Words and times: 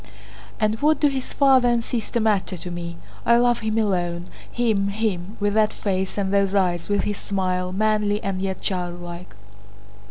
"And 0.59 0.81
what 0.81 0.99
do 0.99 1.09
his 1.09 1.31
father 1.31 1.67
and 1.69 1.83
sister 1.83 2.19
matter 2.19 2.57
to 2.57 2.71
me? 2.71 2.97
I 3.23 3.37
love 3.37 3.59
him 3.59 3.77
alone, 3.77 4.31
him, 4.51 4.87
him, 4.87 5.37
with 5.39 5.53
that 5.53 5.71
face 5.71 6.17
and 6.17 6.33
those 6.33 6.55
eyes, 6.55 6.89
with 6.89 7.03
his 7.03 7.19
smile, 7.19 7.71
manly 7.71 8.19
and 8.23 8.41
yet 8.41 8.61
childlike.... 8.61 9.35